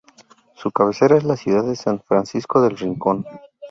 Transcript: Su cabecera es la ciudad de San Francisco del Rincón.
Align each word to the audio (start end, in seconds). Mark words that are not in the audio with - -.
Su 0.55 0.71
cabecera 0.71 1.15
es 1.17 1.23
la 1.23 1.37
ciudad 1.37 1.63
de 1.63 1.75
San 1.75 1.99
Francisco 2.01 2.59
del 2.59 2.75
Rincón. 2.75 3.23